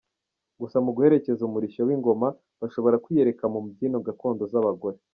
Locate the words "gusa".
0.61-0.77